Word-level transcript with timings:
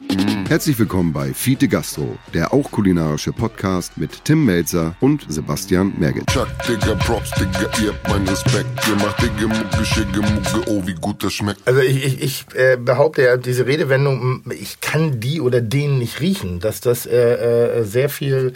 Mm. 0.00 0.27
Herzlich 0.48 0.78
willkommen 0.78 1.12
bei 1.12 1.34
Fiete 1.34 1.68
Gastro, 1.68 2.16
der 2.32 2.54
auch 2.54 2.70
kulinarische 2.70 3.34
Podcast 3.34 3.98
mit 3.98 4.24
Tim 4.24 4.46
Melzer 4.46 4.96
und 4.98 5.26
Sebastian 5.28 5.92
Merget. 5.98 6.26
Chuck, 6.28 6.48
Digga, 6.66 6.94
Props, 6.94 7.32
Digga, 7.32 7.70
ihr 7.82 7.92
habt 7.92 8.08
meinen 8.08 8.26
Respekt. 8.26 8.66
Ihr 8.88 8.94
macht 8.96 9.20
Digga, 9.20 9.46
Mucke, 9.46 9.84
Schicke, 9.84 10.20
Mucke, 10.22 10.70
oh, 10.70 10.86
wie 10.86 10.94
gut 10.94 11.22
das 11.22 11.34
schmeckt. 11.34 11.60
Also 11.66 11.82
ich, 11.82 12.02
ich, 12.02 12.22
ich 12.22 12.46
äh, 12.54 12.78
behaupte 12.78 13.24
ja, 13.24 13.36
diese 13.36 13.66
Redewendung, 13.66 14.42
ich 14.58 14.80
kann 14.80 15.20
die 15.20 15.42
oder 15.42 15.60
den 15.60 15.98
nicht 15.98 16.22
riechen, 16.22 16.60
dass 16.60 16.80
das 16.80 17.04
äh, 17.04 17.80
äh, 17.80 17.84
sehr 17.84 18.08
viel 18.08 18.50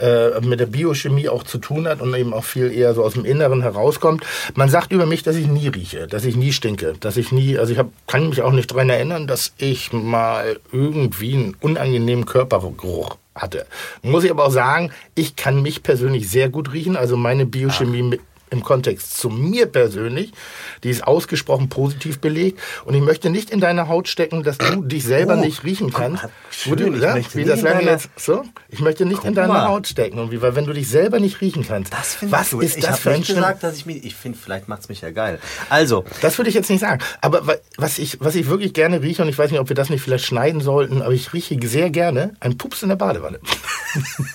äh, 0.00 0.40
mit 0.42 0.60
der 0.60 0.66
Biochemie 0.66 1.30
auch 1.30 1.44
zu 1.44 1.56
tun 1.56 1.88
hat 1.88 2.02
und 2.02 2.14
eben 2.14 2.34
auch 2.34 2.44
viel 2.44 2.70
eher 2.70 2.92
so 2.92 3.02
aus 3.02 3.14
dem 3.14 3.24
Inneren 3.24 3.62
herauskommt. 3.62 4.22
Man 4.54 4.68
sagt 4.68 4.92
über 4.92 5.06
mich, 5.06 5.22
dass 5.22 5.36
ich 5.36 5.46
nie 5.46 5.68
rieche, 5.68 6.08
dass 6.08 6.26
ich 6.26 6.36
nie 6.36 6.52
stinke, 6.52 6.92
dass 7.00 7.16
ich 7.16 7.32
nie, 7.32 7.56
also 7.56 7.72
ich 7.72 7.78
hab, 7.78 7.88
kann 8.06 8.28
mich 8.28 8.42
auch 8.42 8.52
nicht 8.52 8.70
daran 8.70 8.90
erinnern, 8.90 9.26
dass 9.26 9.54
ich 9.56 9.94
mal 9.94 10.60
irgendwie 10.72 11.21
einen 11.22 11.56
unangenehmen 11.60 12.26
Körpergeruch 12.26 13.16
hatte. 13.34 13.66
Muss 14.02 14.24
ich 14.24 14.30
aber 14.30 14.46
auch 14.46 14.52
sagen, 14.52 14.90
ich 15.14 15.36
kann 15.36 15.62
mich 15.62 15.82
persönlich 15.82 16.28
sehr 16.28 16.48
gut 16.48 16.72
riechen, 16.72 16.96
also 16.96 17.16
meine 17.16 17.46
Biochemie 17.46 18.02
mit 18.02 18.20
im 18.52 18.62
Kontext 18.62 19.18
zu 19.18 19.28
mir 19.30 19.66
persönlich, 19.66 20.32
die 20.84 20.90
ist 20.90 21.04
ausgesprochen 21.06 21.68
positiv 21.68 22.20
belegt. 22.20 22.60
Und 22.84 22.94
ich 22.94 23.00
möchte 23.00 23.30
nicht 23.30 23.50
in 23.50 23.60
deine 23.60 23.88
Haut 23.88 24.08
stecken, 24.08 24.42
dass 24.44 24.58
du 24.58 24.82
dich 24.82 25.04
selber 25.04 25.34
Oh, 25.34 25.40
nicht 25.40 25.64
riechen 25.64 25.92
kannst. 25.92 26.24
schön, 26.50 26.76
du, 26.76 26.92
ich 26.94 27.02
ja, 27.02 27.14
möchte 27.14 27.34
wie 27.34 27.38
nicht 27.38 27.50
das 27.50 27.62
deiner- 27.62 27.82
jetzt 27.82 28.10
so? 28.16 28.44
Ich 28.68 28.80
möchte 28.80 29.06
nicht 29.06 29.24
in 29.24 29.34
deine 29.34 29.52
mal. 29.52 29.68
Haut 29.68 29.88
stecken. 29.88 30.18
Und 30.18 30.30
wie, 30.30 30.40
weil 30.42 30.54
wenn 30.54 30.66
du 30.66 30.72
dich 30.72 30.88
selber 30.88 31.18
nicht 31.18 31.40
riechen 31.40 31.66
kannst, 31.66 31.92
was 32.22 32.46
ich 32.46 32.52
gut. 32.52 32.62
ist 32.62 32.76
ich 32.76 32.84
das 32.84 32.98
für 33.00 33.10
ein 33.10 33.16
nicht 33.18 33.26
schlimm- 33.26 33.36
gesagt, 33.36 33.62
dass 33.62 33.76
ich 33.76 33.86
mich. 33.86 34.04
Ich 34.04 34.14
finde, 34.14 34.38
vielleicht 34.38 34.68
macht 34.68 34.82
es 34.82 34.88
mich 34.88 35.00
ja 35.00 35.10
geil. 35.10 35.38
Also, 35.70 36.04
Das 36.20 36.38
würde 36.38 36.48
ich 36.50 36.54
jetzt 36.54 36.68
nicht 36.70 36.80
sagen. 36.80 37.02
Aber 37.22 37.46
wa- 37.46 37.56
was 37.78 37.98
ich, 37.98 38.18
was 38.20 38.34
ich 38.34 38.48
wirklich 38.48 38.74
gerne 38.74 39.00
rieche, 39.02 39.22
und 39.22 39.28
ich 39.28 39.38
weiß 39.38 39.50
nicht, 39.50 39.60
ob 39.60 39.68
wir 39.68 39.76
das 39.76 39.88
nicht 39.90 40.02
vielleicht 40.02 40.26
schneiden 40.26 40.60
sollten, 40.60 41.00
aber 41.02 41.12
ich 41.14 41.32
rieche 41.32 41.58
sehr 41.66 41.90
gerne 41.90 42.34
einen 42.40 42.58
Pups 42.58 42.82
in 42.82 42.90
der 42.90 42.96
Badewanne. 42.96 43.40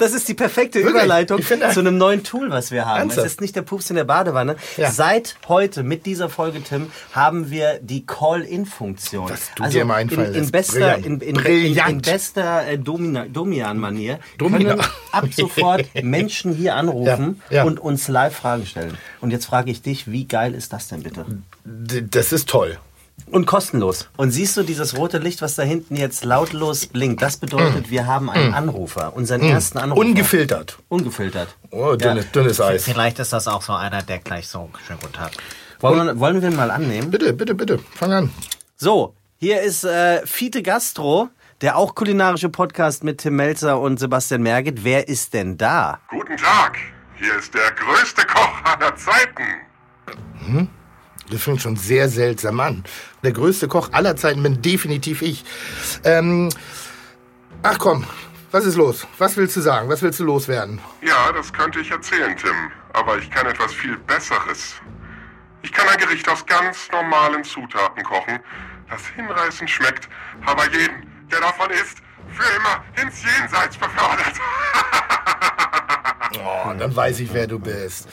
das 0.00 0.12
ist 0.12 0.28
die 0.28 0.34
perfekte 0.34 0.78
Wirklich? 0.80 0.94
Überleitung 0.94 1.42
zu 1.42 1.80
einem 1.80 1.98
neuen 1.98 2.22
Tool, 2.24 2.50
was 2.50 2.70
wir 2.70 2.86
haben. 2.86 3.00
Ernsthaft? 3.00 3.26
Es 3.26 3.32
ist 3.34 3.40
nicht 3.40 3.54
der 3.56 3.62
Pups 3.62 3.90
in 3.90 3.96
der 3.96 4.04
Badewanne. 4.04 4.56
Ja. 4.76 4.90
Seit 4.90 5.36
heute 5.48 5.82
mit 5.82 6.06
dieser 6.06 6.28
Folge, 6.28 6.62
Tim, 6.62 6.90
haben 7.12 7.50
wir 7.50 7.78
die 7.82 8.04
Call-In-Funktion. 8.06 9.28
Was 9.30 9.50
du 9.54 9.64
dir 9.68 9.84
mal 9.84 9.96
einfallen 9.96 10.34
in, 10.34 10.44
in 10.44 10.50
bester, 10.50 10.96
in, 10.98 11.20
in, 11.20 11.36
in, 11.38 12.00
bester 12.02 12.66
äh, 12.66 12.78
Domian-Manier 12.78 14.18
Domina. 14.38 14.74
können 14.76 14.84
ab 15.12 15.24
sofort 15.36 15.84
Menschen 16.02 16.54
hier 16.54 16.74
anrufen 16.76 17.40
Ja, 17.50 17.58
ja. 17.58 17.64
und 17.64 17.78
uns 17.80 18.08
live 18.08 18.34
Fragen 18.34 18.66
stellen. 18.66 18.96
Und 19.20 19.30
jetzt 19.30 19.46
frage 19.46 19.70
ich 19.70 19.82
dich, 19.82 20.10
wie 20.10 20.26
geil 20.26 20.54
ist 20.54 20.72
das 20.72 20.88
denn 20.88 21.02
bitte? 21.02 21.24
D- 21.64 22.02
Das 22.10 22.32
ist 22.32 22.48
toll. 22.48 22.78
Und 23.30 23.46
kostenlos. 23.46 24.08
Und 24.16 24.32
siehst 24.32 24.56
du 24.56 24.62
dieses 24.64 24.96
rote 24.96 25.18
Licht, 25.18 25.40
was 25.40 25.54
da 25.54 25.62
hinten 25.62 25.94
jetzt 25.94 26.24
lautlos 26.24 26.86
blinkt? 26.86 27.22
Das 27.22 27.36
bedeutet, 27.36 27.90
wir 27.90 28.06
haben 28.06 28.28
einen 28.28 28.54
Anrufer, 28.54 29.14
unseren 29.14 29.42
ersten 29.42 29.78
Anrufer. 29.78 30.00
Ungefiltert. 30.00 30.78
Ungefiltert. 30.88 31.56
Oh, 31.70 31.94
dünnes, 31.94 32.30
dünnes 32.32 32.60
Eis. 32.60 32.84
Vielleicht 32.84 33.20
ist 33.20 33.32
das 33.32 33.46
auch 33.46 33.62
so 33.62 33.72
einer, 33.72 34.02
der 34.02 34.18
gleich 34.18 34.48
so 34.48 34.68
schönen 34.84 34.98
guten 35.00 35.12
Tag. 35.12 35.32
Wollen, 35.78 36.06
wir, 36.06 36.18
wollen 36.18 36.42
wir 36.42 36.50
ihn 36.50 36.56
mal 36.56 36.70
annehmen? 36.70 37.10
Bitte, 37.10 37.32
bitte, 37.32 37.54
bitte. 37.54 37.78
Fang 37.94 38.12
an. 38.12 38.30
So, 38.76 39.14
hier 39.38 39.62
ist 39.62 39.84
äh, 39.84 40.26
Fiete 40.26 40.62
Gastro, 40.62 41.28
der 41.60 41.76
auch 41.76 41.94
kulinarische 41.94 42.48
Podcast 42.48 43.04
mit 43.04 43.18
Tim 43.18 43.36
Melzer 43.36 43.80
und 43.80 44.00
Sebastian 44.00 44.42
Merget. 44.42 44.82
Wer 44.82 45.08
ist 45.08 45.34
denn 45.34 45.56
da? 45.56 46.00
Guten 46.10 46.36
Tag, 46.36 46.78
hier 47.16 47.38
ist 47.38 47.54
der 47.54 47.70
größte 47.72 48.22
Koch 48.26 48.64
aller 48.64 48.94
Zeiten. 48.96 50.70
Das 51.30 51.42
fängt 51.42 51.62
schon 51.62 51.76
sehr 51.76 52.08
seltsam 52.08 52.60
an. 52.60 52.84
Der 53.22 53.32
größte 53.32 53.68
Koch 53.68 53.92
aller 53.92 54.16
Zeiten 54.16 54.42
bin 54.42 54.60
definitiv 54.62 55.22
ich. 55.22 55.44
Ähm, 56.04 56.48
ach 57.62 57.78
komm, 57.78 58.04
was 58.50 58.64
ist 58.64 58.76
los? 58.76 59.06
Was 59.18 59.36
willst 59.36 59.56
du 59.56 59.60
sagen? 59.60 59.88
Was 59.88 60.02
willst 60.02 60.18
du 60.20 60.24
loswerden? 60.24 60.80
Ja, 61.02 61.32
das 61.32 61.52
könnte 61.52 61.80
ich 61.80 61.90
erzählen, 61.90 62.36
Tim. 62.36 62.54
Aber 62.92 63.18
ich 63.18 63.30
kann 63.30 63.46
etwas 63.46 63.72
viel 63.72 63.96
Besseres. 63.98 64.74
Ich 65.62 65.72
kann 65.72 65.86
ein 65.88 65.98
Gericht 65.98 66.28
aus 66.28 66.44
ganz 66.46 66.88
normalen 66.90 67.44
Zutaten 67.44 68.02
kochen, 68.02 68.40
das 68.88 69.06
hinreißend 69.14 69.68
schmeckt, 69.68 70.08
aber 70.46 70.64
jeden, 70.70 71.06
der 71.30 71.40
davon 71.40 71.70
isst, 71.70 71.98
für 72.32 72.48
immer 72.56 72.82
ins 73.02 73.22
Jenseits 73.22 73.76
befördert. 73.76 74.34
Oh, 76.32 76.72
dann 76.78 76.94
weiß 76.94 77.18
ich, 77.20 77.34
wer 77.34 77.48
du 77.48 77.58
bist. 77.58 78.08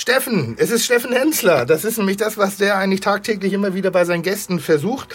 Steffen, 0.00 0.54
es 0.58 0.70
ist 0.70 0.84
Steffen 0.84 1.12
Hensler. 1.12 1.66
Das 1.66 1.84
ist 1.84 1.98
nämlich 1.98 2.16
das, 2.16 2.38
was 2.38 2.56
der 2.56 2.76
eigentlich 2.76 3.00
tagtäglich 3.00 3.52
immer 3.52 3.74
wieder 3.74 3.90
bei 3.90 4.04
seinen 4.04 4.22
Gästen 4.22 4.60
versucht. 4.60 5.12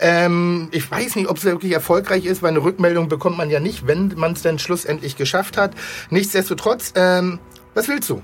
Ähm, 0.00 0.70
ich 0.72 0.90
weiß 0.90 1.16
nicht, 1.16 1.28
ob 1.28 1.36
es 1.36 1.44
wirklich 1.44 1.72
erfolgreich 1.72 2.24
ist, 2.24 2.42
weil 2.42 2.48
eine 2.48 2.64
Rückmeldung 2.64 3.10
bekommt 3.10 3.36
man 3.36 3.50
ja 3.50 3.60
nicht, 3.60 3.86
wenn 3.86 4.14
man 4.16 4.32
es 4.32 4.40
dann 4.40 4.58
schlussendlich 4.58 5.16
geschafft 5.16 5.58
hat. 5.58 5.74
Nichtsdestotrotz, 6.08 6.94
ähm, 6.96 7.40
was 7.74 7.88
willst 7.88 8.08
du, 8.08 8.22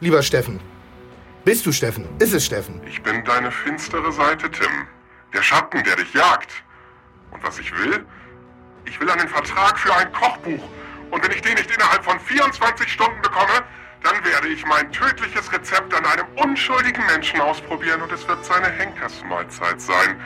lieber 0.00 0.22
Steffen? 0.22 0.58
Bist 1.44 1.66
du 1.66 1.72
Steffen? 1.72 2.06
Ist 2.18 2.32
es 2.32 2.46
Steffen? 2.46 2.80
Ich 2.88 3.02
bin 3.02 3.22
deine 3.22 3.52
finstere 3.52 4.10
Seite, 4.12 4.50
Tim. 4.50 4.70
Der 5.34 5.42
Schatten, 5.42 5.84
der 5.84 5.96
dich 5.96 6.14
jagt. 6.14 6.50
Und 7.30 7.44
was 7.44 7.58
ich 7.58 7.70
will? 7.78 8.06
Ich 8.86 8.98
will 8.98 9.10
einen 9.10 9.28
Vertrag 9.28 9.78
für 9.78 9.94
ein 9.94 10.10
Kochbuch. 10.14 10.64
Und 11.10 11.22
wenn 11.22 11.30
ich 11.30 11.42
den 11.42 11.54
nicht 11.54 11.70
innerhalb 11.70 12.02
von 12.02 12.18
24 12.18 12.90
Stunden 12.90 13.20
bekomme, 13.20 13.64
dann 14.02 14.24
werde 14.24 14.48
ich 14.48 14.64
mein 14.66 14.90
tödliches 14.92 15.52
Rezept 15.52 15.94
an 15.94 16.04
einem 16.04 16.26
unschuldigen 16.36 17.04
Menschen 17.06 17.40
ausprobieren 17.40 18.02
und 18.02 18.12
es 18.12 18.26
wird 18.28 18.44
seine 18.44 18.68
Henkersmahlzeit 18.70 19.80
sein. 19.80 20.20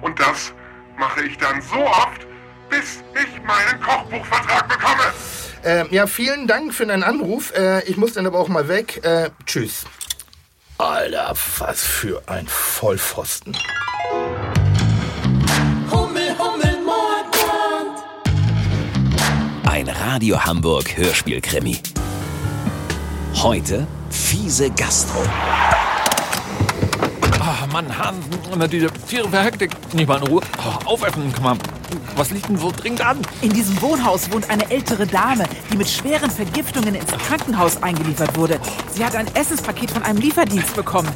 Und 0.00 0.18
das 0.18 0.52
mache 0.98 1.22
ich 1.22 1.38
dann 1.38 1.60
so 1.62 1.80
oft, 1.84 2.26
bis 2.68 3.02
ich 3.14 3.42
meinen 3.42 3.80
Kochbuchvertrag 3.80 4.68
bekomme. 4.68 5.12
Ähm, 5.64 5.88
ja, 5.90 6.06
vielen 6.06 6.46
Dank 6.46 6.74
für 6.74 6.86
deinen 6.86 7.04
Anruf. 7.04 7.52
Äh, 7.54 7.84
ich 7.84 7.96
muss 7.96 8.14
dann 8.14 8.26
aber 8.26 8.38
auch 8.38 8.48
mal 8.48 8.68
weg. 8.68 9.00
Äh, 9.04 9.30
tschüss. 9.46 9.84
Alter, 10.78 11.34
was 11.58 11.84
für 11.84 12.22
ein 12.26 12.46
Vollpfosten. 12.48 13.56
Hummel, 15.90 16.36
Hummel, 16.38 16.78
Mordbrand. 16.84 18.02
Ein 19.68 19.88
Radio 19.88 20.44
Hamburg 20.44 20.96
Hörspielkrimi. 20.96 21.80
Heute 23.34 23.86
fiese 24.10 24.70
Gastro. 24.70 25.20
Ah, 27.40 27.66
Mann, 27.72 27.98
Hahn, 27.98 28.14
immer 28.52 28.68
diese 28.68 28.86
Tiere 29.08 29.28
für 29.28 29.42
Hektik. 29.42 29.70
Nicht 29.94 30.06
mal 30.06 30.18
in 30.18 30.28
Ruhe. 30.28 30.42
Oh, 30.58 30.90
auföffnen, 30.92 31.32
komm 31.34 31.44
mal. 31.44 31.56
Was 32.14 32.30
liegt 32.30 32.48
denn 32.48 32.58
so 32.58 32.70
dringend 32.70 33.04
an? 33.04 33.18
In 33.40 33.50
diesem 33.52 33.80
Wohnhaus 33.82 34.30
wohnt 34.30 34.48
eine 34.48 34.70
ältere 34.70 35.06
Dame, 35.06 35.44
die 35.72 35.76
mit 35.76 35.88
schweren 35.88 36.30
Vergiftungen 36.30 36.94
ins 36.94 37.10
Krankenhaus 37.10 37.82
eingeliefert 37.82 38.36
wurde. 38.36 38.60
Sie 38.92 39.04
hat 39.04 39.16
ein 39.16 39.26
Essenspaket 39.34 39.90
von 39.90 40.02
einem 40.02 40.18
Lieferdienst 40.18 40.76
bekommen. 40.76 41.08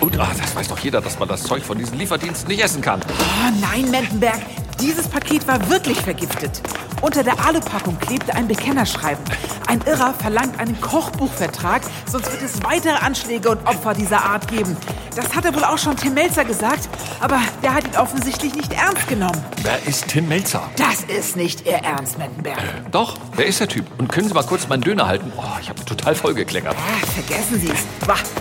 Und 0.00 0.18
ah, 0.18 0.30
das 0.36 0.56
weiß 0.56 0.68
doch 0.68 0.78
jeder, 0.78 1.00
dass 1.00 1.18
man 1.18 1.28
das 1.28 1.44
Zeug 1.44 1.62
von 1.62 1.78
diesen 1.78 1.96
Lieferdiensten 1.98 2.48
nicht 2.48 2.62
essen 2.62 2.80
kann. 2.82 3.00
Oh 3.08 3.52
nein, 3.60 3.90
Mendenberg, 3.90 4.40
dieses 4.80 5.06
Paket 5.06 5.46
war 5.46 5.70
wirklich 5.70 5.98
vergiftet. 6.00 6.60
Unter 7.02 7.24
der 7.24 7.44
Alupackung 7.44 7.98
klebte 7.98 8.32
ein 8.32 8.46
Bekennerschreiben. 8.46 9.24
Ein 9.66 9.80
Irrer 9.86 10.14
verlangt 10.14 10.60
einen 10.60 10.80
Kochbuchvertrag, 10.80 11.82
sonst 12.06 12.30
wird 12.30 12.42
es 12.42 12.62
weitere 12.62 12.94
Anschläge 12.94 13.50
und 13.50 13.66
Opfer 13.66 13.92
dieser 13.92 14.24
Art 14.24 14.46
geben. 14.46 14.76
Das 15.14 15.34
hat 15.34 15.44
er 15.44 15.54
wohl 15.54 15.64
auch 15.64 15.76
schon 15.76 15.94
Tim 15.96 16.14
Melzer 16.14 16.44
gesagt, 16.44 16.88
aber 17.20 17.38
der 17.62 17.74
hat 17.74 17.84
ihn 17.86 17.96
offensichtlich 17.96 18.54
nicht 18.54 18.72
ernst 18.72 19.06
genommen. 19.08 19.44
Wer 19.62 19.82
ist 19.86 20.08
Tim 20.08 20.26
Melzer? 20.26 20.62
Das 20.76 21.02
ist 21.02 21.36
nicht 21.36 21.66
Ihr 21.66 21.74
Ernst, 21.74 22.16
Mendenberg. 22.18 22.58
Doch, 22.90 23.18
wer 23.36 23.44
ist 23.46 23.60
der 23.60 23.68
Typ? 23.68 23.84
Und 23.98 24.08
können 24.08 24.26
Sie 24.28 24.32
mal 24.34 24.42
kurz 24.44 24.68
meinen 24.68 24.80
Döner 24.80 25.06
halten? 25.06 25.30
Oh, 25.36 25.42
ich 25.60 25.68
habe 25.68 25.84
total 25.84 26.14
vollgekleckert. 26.14 26.74
Ah, 26.74 27.06
vergessen 27.06 27.60
Sie 27.60 27.70
es. 27.70 27.80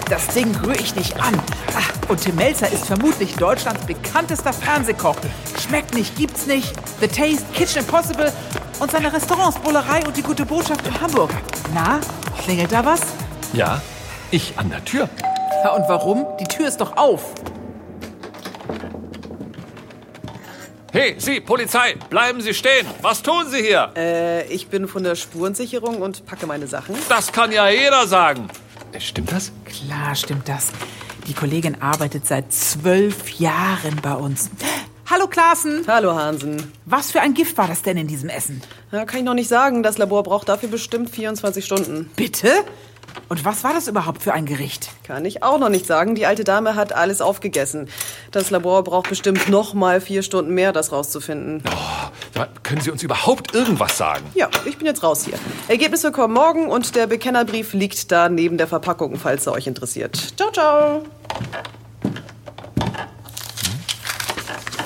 Das 0.09 0.27
Ding 0.27 0.55
rühre 0.63 0.77
ich 0.77 0.95
nicht 0.95 1.19
an. 1.21 1.37
Ah, 1.75 2.09
und 2.09 2.21
Tim 2.21 2.35
Melzer 2.35 2.71
ist 2.71 2.85
vermutlich 2.85 3.35
Deutschlands 3.35 3.85
bekanntester 3.85 4.53
Fernsehkoch. 4.53 5.17
Schmeckt 5.59 5.93
nicht, 5.93 6.15
gibt's 6.15 6.45
nicht. 6.45 6.73
The 7.01 7.07
Taste, 7.07 7.43
Kitchen 7.53 7.79
Impossible 7.79 8.31
und 8.79 8.91
seine 8.91 9.11
Restaurants 9.11 9.59
Bullerei 9.59 10.05
und 10.05 10.15
die 10.15 10.23
gute 10.23 10.45
Botschaft 10.45 10.87
in 10.87 11.01
Hamburg. 11.01 11.31
Na, 11.73 11.99
klingelt 12.43 12.71
da 12.71 12.85
was? 12.85 13.01
Ja, 13.53 13.81
ich 14.31 14.53
an 14.57 14.69
der 14.69 14.83
Tür. 14.85 15.09
Ja, 15.63 15.71
und 15.73 15.87
warum? 15.87 16.25
Die 16.39 16.45
Tür 16.45 16.67
ist 16.67 16.81
doch 16.81 16.95
auf. 16.97 17.33
Hey, 20.93 21.15
Sie, 21.17 21.39
Polizei, 21.39 21.95
bleiben 22.09 22.41
Sie 22.41 22.53
stehen. 22.53 22.85
Was 23.01 23.21
tun 23.23 23.45
Sie 23.49 23.61
hier? 23.61 23.91
Äh, 23.95 24.45
ich 24.47 24.67
bin 24.67 24.87
von 24.89 25.03
der 25.03 25.15
Spurensicherung 25.15 26.01
und 26.01 26.25
packe 26.25 26.47
meine 26.47 26.67
Sachen. 26.67 26.95
Das 27.07 27.31
kann 27.31 27.51
ja 27.53 27.69
jeder 27.69 28.07
sagen. 28.07 28.49
Äh, 28.91 28.99
Stimmt 28.99 29.31
das? 29.31 29.51
Klar 29.63 30.15
stimmt 30.15 30.49
das. 30.49 30.67
Die 31.27 31.33
Kollegin 31.33 31.81
arbeitet 31.81 32.27
seit 32.27 32.51
zwölf 32.51 33.39
Jahren 33.39 33.99
bei 34.01 34.13
uns. 34.15 34.49
Hallo 35.11 35.27
Klaassen. 35.27 35.83
Hallo 35.87 36.15
Hansen. 36.15 36.71
Was 36.85 37.11
für 37.11 37.19
ein 37.19 37.33
Gift 37.33 37.57
war 37.57 37.67
das 37.67 37.81
denn 37.81 37.97
in 37.97 38.07
diesem 38.07 38.29
Essen? 38.29 38.61
Ja, 38.93 39.03
kann 39.03 39.19
ich 39.19 39.25
noch 39.25 39.33
nicht 39.33 39.49
sagen. 39.49 39.83
Das 39.83 39.97
Labor 39.97 40.23
braucht 40.23 40.47
dafür 40.47 40.69
bestimmt 40.69 41.09
24 41.09 41.65
Stunden. 41.65 42.09
Bitte? 42.15 42.47
Und 43.27 43.43
was 43.43 43.65
war 43.65 43.73
das 43.73 43.89
überhaupt 43.89 44.23
für 44.23 44.31
ein 44.31 44.45
Gericht? 44.45 44.89
Kann 45.03 45.25
ich 45.25 45.43
auch 45.43 45.59
noch 45.59 45.67
nicht 45.67 45.85
sagen. 45.85 46.15
Die 46.15 46.25
alte 46.25 46.45
Dame 46.45 46.75
hat 46.75 46.93
alles 46.93 47.19
aufgegessen. 47.19 47.89
Das 48.31 48.51
Labor 48.51 48.85
braucht 48.85 49.09
bestimmt 49.09 49.49
noch 49.49 49.73
mal 49.73 49.99
vier 49.99 50.23
Stunden 50.23 50.53
mehr, 50.53 50.71
das 50.71 50.93
rauszufinden. 50.93 51.61
Ja, 52.33 52.47
können 52.63 52.79
Sie 52.79 52.89
uns 52.89 53.03
überhaupt 53.03 53.53
irgendwas 53.53 53.97
sagen? 53.97 54.23
Ja, 54.33 54.49
ich 54.63 54.77
bin 54.77 54.87
jetzt 54.87 55.03
raus 55.03 55.25
hier. 55.25 55.37
Ergebnisse 55.67 56.13
kommen 56.13 56.33
morgen 56.33 56.67
und 56.67 56.95
der 56.95 57.07
Bekennerbrief 57.07 57.73
liegt 57.73 58.13
da 58.13 58.29
neben 58.29 58.57
der 58.57 58.67
Verpackung, 58.67 59.17
falls 59.17 59.45
er 59.45 59.51
euch 59.51 59.67
interessiert. 59.67 60.15
Ciao, 60.37 60.51
ciao. 60.53 61.03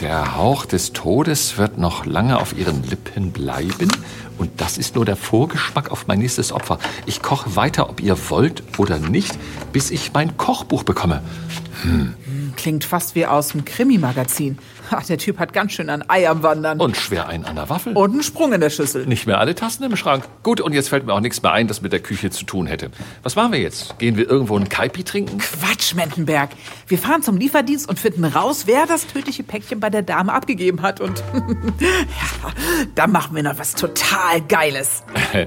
Der 0.05 0.37
Hauch 0.37 0.67
des 0.67 0.93
Todes 0.93 1.57
wird 1.57 1.79
noch 1.79 2.05
lange 2.05 2.39
auf 2.39 2.55
Ihren 2.55 2.83
Lippen 2.83 3.31
bleiben. 3.31 3.91
Und 4.37 4.61
das 4.61 4.77
ist 4.77 4.93
nur 4.93 5.03
der 5.03 5.15
Vorgeschmack 5.15 5.89
auf 5.89 6.05
mein 6.05 6.19
nächstes 6.19 6.51
Opfer. 6.51 6.77
Ich 7.07 7.23
koche 7.23 7.55
weiter, 7.55 7.89
ob 7.89 8.01
ihr 8.01 8.29
wollt 8.29 8.61
oder 8.77 8.99
nicht, 8.99 9.35
bis 9.73 9.89
ich 9.89 10.13
mein 10.13 10.37
Kochbuch 10.37 10.83
bekomme. 10.83 11.23
Hm. 11.81 12.13
Klingt 12.65 12.83
fast 12.83 13.13
wie 13.13 13.27
aus 13.27 13.49
dem 13.49 13.63
Krimi-Magazin. 13.63 14.57
Ach, 14.89 15.05
Der 15.05 15.19
Typ 15.19 15.37
hat 15.37 15.53
ganz 15.53 15.73
schön 15.73 15.87
ein 15.87 16.03
Ei 16.09 16.27
am 16.27 16.41
Wandern. 16.41 16.79
Und 16.81 16.97
schwer 16.97 17.27
ein 17.27 17.45
an 17.45 17.57
der 17.57 17.69
Waffel. 17.69 17.93
Und 17.93 18.13
einen 18.13 18.23
Sprung 18.23 18.53
in 18.53 18.59
der 18.59 18.71
Schüssel. 18.71 19.05
Nicht 19.05 19.27
mehr 19.27 19.39
alle 19.39 19.53
Tassen 19.53 19.83
im 19.83 19.95
Schrank. 19.95 20.27
Gut, 20.41 20.61
und 20.61 20.73
jetzt 20.73 20.89
fällt 20.89 21.05
mir 21.05 21.13
auch 21.13 21.19
nichts 21.19 21.43
mehr 21.43 21.51
ein, 21.51 21.67
das 21.67 21.83
mit 21.83 21.93
der 21.93 21.99
Küche 21.99 22.31
zu 22.31 22.43
tun 22.43 22.65
hätte. 22.65 22.89
Was 23.21 23.35
machen 23.35 23.51
wir 23.51 23.59
jetzt? 23.59 23.99
Gehen 23.99 24.17
wir 24.17 24.27
irgendwo 24.27 24.55
einen 24.55 24.67
Kaipi 24.67 25.03
trinken? 25.03 25.37
Quatsch, 25.37 25.93
Mentenberg. 25.93 26.49
Wir 26.87 26.97
fahren 26.97 27.21
zum 27.21 27.37
Lieferdienst 27.37 27.87
und 27.87 27.99
finden 27.99 28.25
raus, 28.25 28.63
wer 28.65 28.87
das 28.87 29.05
tödliche 29.05 29.43
Päckchen 29.43 29.79
bei 29.79 29.91
der 29.91 30.01
Dame 30.01 30.33
abgegeben 30.33 30.81
hat. 30.81 30.99
Und 31.01 31.23
ja, 31.79 32.51
da 32.95 33.05
machen 33.05 33.35
wir 33.35 33.43
noch 33.43 33.59
was 33.59 33.75
total 33.75 34.41
Geiles. 34.41 35.03
äh, 35.33 35.45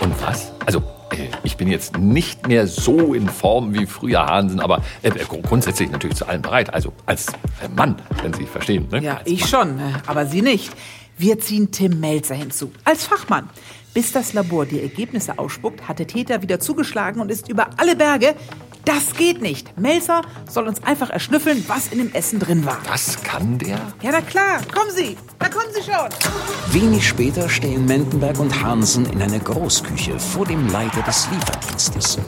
und 0.00 0.22
was? 0.22 0.52
Also, 0.66 0.82
ich 1.44 1.56
bin 1.56 1.68
jetzt 1.68 1.98
nicht 1.98 2.46
mehr 2.48 2.66
so 2.66 3.14
in 3.14 3.28
Form 3.28 3.72
wie 3.74 3.86
früher 3.86 4.26
Hansen, 4.26 4.60
aber 4.60 4.82
äh, 5.02 5.10
gru- 5.10 5.40
grundsätzlich 5.42 5.90
natürlich 5.90 6.16
zu 6.16 6.26
allem 6.28 6.42
bereit. 6.42 6.72
Also 6.74 6.92
als 7.06 7.28
äh, 7.28 7.68
Mann, 7.74 7.96
wenn 8.22 8.32
Sie 8.32 8.44
verstehen. 8.46 8.88
Ne? 8.90 9.02
Ja, 9.02 9.18
Als 9.18 9.26
ich 9.30 9.40
Mann. 9.40 9.48
schon, 9.48 9.78
äh, 9.78 9.92
aber 10.06 10.26
Sie 10.26 10.42
nicht. 10.42 10.72
Wir 11.18 11.38
ziehen 11.38 11.70
Tim 11.70 12.00
Melzer 12.00 12.34
hinzu, 12.34 12.72
als 12.84 13.06
Fachmann. 13.06 13.48
Bis 13.94 14.12
das 14.12 14.34
Labor 14.34 14.66
die 14.66 14.82
Ergebnisse 14.82 15.38
ausspuckt, 15.38 15.88
hat 15.88 15.98
der 15.98 16.06
Täter 16.06 16.42
wieder 16.42 16.60
zugeschlagen 16.60 17.22
und 17.22 17.30
ist 17.30 17.48
über 17.48 17.70
alle 17.78 17.96
Berge. 17.96 18.34
Das 18.86 19.14
geht 19.16 19.42
nicht. 19.42 19.76
Melzer 19.76 20.22
soll 20.48 20.68
uns 20.68 20.80
einfach 20.84 21.10
erschnüffeln, 21.10 21.64
was 21.66 21.88
in 21.88 21.98
dem 21.98 22.14
Essen 22.14 22.38
drin 22.38 22.64
war. 22.64 22.78
Das 22.88 23.20
kann 23.20 23.58
der? 23.58 23.80
Ja, 24.00 24.10
na 24.12 24.20
klar, 24.20 24.60
kommen 24.72 24.92
Sie. 24.94 25.16
Da 25.40 25.48
kommen 25.48 25.66
Sie 25.74 25.82
schon. 25.82 26.08
Wenig 26.72 27.04
später 27.06 27.48
stehen 27.48 27.84
Mendenberg 27.84 28.38
und 28.38 28.62
Hansen 28.62 29.04
in 29.06 29.20
einer 29.20 29.40
Großküche 29.40 30.20
vor 30.20 30.46
dem 30.46 30.68
Leiter 30.70 31.02
des 31.02 31.28
Lieferdienstes. 31.32 32.18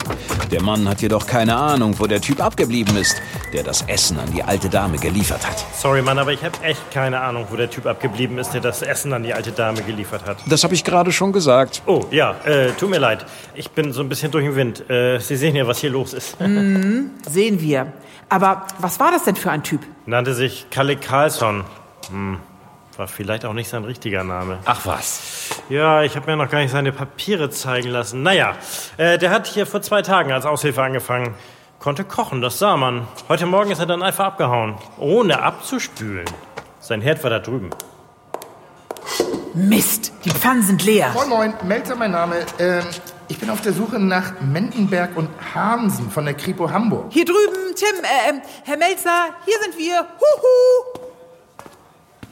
Der 0.51 0.61
Mann 0.61 0.89
hat 0.89 1.01
jedoch 1.01 1.29
keine 1.29 1.55
Ahnung, 1.57 1.95
wo 1.97 2.09
der 2.09 2.21
Typ 2.21 2.43
abgeblieben 2.43 2.97
ist, 2.97 3.23
der 3.53 3.63
das 3.63 3.83
Essen 3.83 4.19
an 4.19 4.33
die 4.33 4.43
alte 4.43 4.69
Dame 4.69 4.99
geliefert 4.99 5.47
hat. 5.47 5.65
Sorry, 5.77 6.03
Mann, 6.03 6.19
aber 6.19 6.33
ich 6.33 6.43
habe 6.43 6.59
echt 6.65 6.91
keine 6.91 7.21
Ahnung, 7.21 7.47
wo 7.51 7.57
der 7.57 7.71
Typ 7.71 7.87
abgeblieben 7.87 8.37
ist, 8.39 8.51
der 8.53 8.61
das 8.61 8.83
Essen 8.83 9.13
an 9.13 9.23
die 9.23 9.33
alte 9.33 9.53
Dame 9.53 9.81
geliefert 9.83 10.27
hat. 10.27 10.39
Das 10.49 10.65
habe 10.65 10.75
ich 10.75 10.83
gerade 10.83 11.13
schon 11.13 11.33
gesagt. 11.33 11.83
Oh, 11.87 12.05
ja, 12.11 12.35
äh, 12.45 12.73
tut 12.73 12.91
mir 12.91 12.99
leid. 12.99 13.25
Ich 13.55 13.71
bin 13.71 13.93
so 13.93 14.01
ein 14.01 14.09
bisschen 14.09 14.33
durch 14.33 14.45
den 14.45 14.57
Wind. 14.57 14.91
Äh, 14.91 15.21
Sie 15.21 15.37
sehen 15.37 15.55
ja, 15.55 15.65
was 15.67 15.79
hier 15.79 15.91
los 15.91 16.15
ist. 16.15 16.37
Mhm, 16.49 17.11
sehen 17.29 17.61
wir. 17.61 17.93
Aber 18.29 18.67
was 18.79 19.01
war 19.01 19.11
das 19.11 19.25
denn 19.25 19.37
für 19.37 19.51
ein 19.51 19.63
Typ? 19.63 19.81
Nannte 20.07 20.35
sich 20.35 20.67
Kalle 20.71 20.97
Carlsson. 20.97 21.65
Hm, 22.11 22.39
war 22.97 23.09
vielleicht 23.09 23.45
auch 23.45 23.53
nicht 23.53 23.69
sein 23.69 23.85
richtiger 23.85 24.25
Name. 24.25 24.59
Ach 24.65 24.85
was. 24.85 25.51
Ja, 25.69 26.03
ich 26.03 26.17
habe 26.17 26.31
mir 26.31 26.37
noch 26.37 26.51
gar 26.51 26.61
nicht 26.61 26.71
seine 26.73 26.93
Papiere 26.93 27.49
zeigen 27.51 27.89
lassen. 27.89 28.23
Naja, 28.23 28.55
äh, 28.97 29.19
der 29.19 29.31
hat 29.31 29.47
hier 29.47 29.67
vor 29.67 29.83
zwei 29.83 30.03
Tagen 30.03 30.33
als 30.33 30.45
Aushilfe 30.47 30.83
angefangen. 30.83 31.35
Konnte 31.79 32.05
kochen, 32.05 32.43
das 32.43 32.59
sah 32.59 32.77
man. 32.77 33.07
Heute 33.29 33.47
Morgen 33.47 33.71
ist 33.71 33.79
er 33.79 33.87
dann 33.87 34.03
einfach 34.03 34.25
abgehauen, 34.25 34.75
ohne 34.99 35.41
abzuspülen. 35.41 36.25
Sein 36.81 37.01
Herd 37.01 37.23
war 37.23 37.31
da 37.31 37.39
drüben. 37.39 37.71
Mist, 39.55 40.13
die 40.25 40.31
Pfannen 40.31 40.63
sind 40.63 40.85
leer. 40.85 41.11
Moin 41.15 41.29
Moin, 41.29 41.55
Melzer 41.65 41.97
mein 41.97 42.11
Name. 42.11 42.37
Ähm, 42.59 42.85
ich 43.29 43.39
bin 43.39 43.51
auf 43.51 43.61
der 43.61 43.73
Suche 43.73 43.99
nach 43.99 44.41
Mendenberg 44.41 45.17
und 45.17 45.29
Hansen 45.55 46.11
von 46.11 46.25
der 46.25 46.35
Kripo 46.35 46.71
Hamburg. 46.71 47.07
Hier 47.11 47.25
drüben, 47.25 47.75
Tim, 47.75 48.03
äh, 48.03 48.31
ähm, 48.31 48.41
Herr 48.65 48.79
Melzer, 48.79 49.29
hier 49.45 49.57
sind 49.63 49.77
wir. 49.77 50.01
Huhu. 50.01 51.01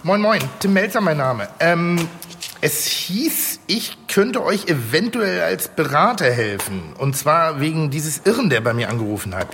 Moin 0.03 0.21
Moin, 0.21 0.41
Tim 0.59 0.73
Melzer 0.73 1.01
mein 1.01 1.19
Name. 1.19 1.49
Ähm, 1.61 2.09
es 2.63 2.87
hieß, 2.87 3.61
ich 3.67 3.97
könnte 4.09 4.43
euch 4.43 4.67
eventuell 4.69 5.43
als 5.43 5.69
Berater 5.69 6.31
helfen. 6.31 6.95
Und 6.99 7.17
zwar 7.17 7.61
wegen 7.61 7.91
dieses 7.91 8.23
Irren, 8.25 8.49
der 8.49 8.63
bei 8.63 8.73
mir 8.73 8.89
angerufen 8.89 9.35
hat. 9.35 9.49